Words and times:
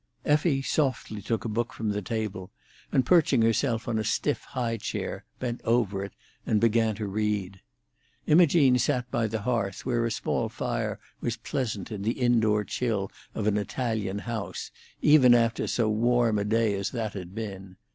Effie 0.25 0.63
softly 0.63 1.21
took 1.21 1.45
a 1.45 1.47
book 1.47 1.73
from 1.73 1.89
the 1.89 2.01
table, 2.01 2.49
and 2.91 3.05
perching 3.05 3.43
herself 3.43 3.87
on 3.87 3.99
a 3.99 4.03
stiff, 4.03 4.39
high 4.45 4.75
chair, 4.75 5.25
bent 5.39 5.61
over 5.63 6.03
it 6.03 6.13
and 6.43 6.59
began 6.59 6.95
to 6.95 7.05
read. 7.05 7.59
Imogene 8.25 8.79
sat 8.79 9.11
by 9.11 9.27
the 9.27 9.41
hearth, 9.41 9.85
where 9.85 10.03
a 10.03 10.09
small 10.09 10.49
fire 10.49 10.99
was 11.19 11.37
pleasant 11.37 11.91
in 11.91 12.01
the 12.01 12.13
indoor 12.19 12.63
chill 12.63 13.11
of 13.35 13.45
an 13.45 13.57
Italian 13.59 14.17
house, 14.17 14.71
even 15.03 15.35
after 15.35 15.67
so 15.67 15.87
warm 15.87 16.39
a 16.39 16.43
day 16.45 16.73
as 16.73 16.89
that 16.89 17.13
had 17.13 17.35
been. 17.35 17.75